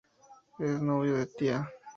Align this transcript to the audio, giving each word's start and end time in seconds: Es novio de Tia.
Es 0.57 0.81
novio 0.81 1.15
de 1.15 1.27
Tia. 1.27 1.71